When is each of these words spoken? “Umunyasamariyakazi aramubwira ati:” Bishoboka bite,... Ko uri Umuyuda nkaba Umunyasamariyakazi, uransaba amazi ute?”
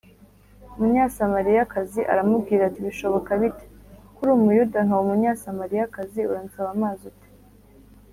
“Umunyasamariyakazi 0.75 2.01
aramubwira 2.11 2.61
ati:” 2.69 2.79
Bishoboka 2.87 3.31
bite,... 3.41 3.65
Ko 4.13 4.17
uri 4.21 4.31
Umuyuda 4.37 4.79
nkaba 4.85 5.01
Umunyasamariyakazi, 5.05 6.21
uransaba 6.31 6.69
amazi 6.75 7.01
ute?” 7.11 7.27